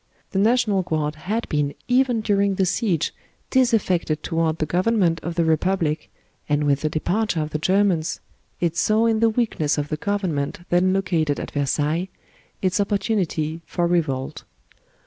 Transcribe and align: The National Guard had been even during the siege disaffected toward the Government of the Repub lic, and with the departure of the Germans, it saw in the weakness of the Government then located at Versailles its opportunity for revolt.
The 0.31 0.39
National 0.39 0.81
Guard 0.81 1.13
had 1.13 1.47
been 1.47 1.75
even 1.87 2.21
during 2.21 2.55
the 2.55 2.65
siege 2.65 3.13
disaffected 3.51 4.23
toward 4.23 4.57
the 4.57 4.65
Government 4.65 5.19
of 5.21 5.35
the 5.35 5.45
Repub 5.45 5.83
lic, 5.83 6.09
and 6.49 6.63
with 6.63 6.81
the 6.81 6.89
departure 6.89 7.39
of 7.39 7.51
the 7.51 7.59
Germans, 7.59 8.19
it 8.59 8.75
saw 8.75 9.05
in 9.05 9.19
the 9.19 9.29
weakness 9.29 9.77
of 9.77 9.89
the 9.89 9.97
Government 9.97 10.61
then 10.69 10.91
located 10.91 11.39
at 11.39 11.51
Versailles 11.51 12.09
its 12.63 12.81
opportunity 12.81 13.61
for 13.67 13.85
revolt. 13.85 14.43